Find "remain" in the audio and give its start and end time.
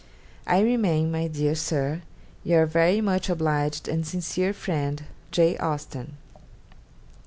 0.61-1.11